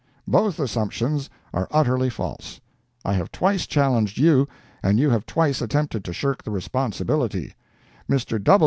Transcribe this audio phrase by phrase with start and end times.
[0.27, 2.59] Both assumptions are utterly false.
[3.05, 4.47] I have twice challenged you,
[4.81, 7.53] and you have twice attempted to shirk the responsibility.
[8.09, 8.43] Mr.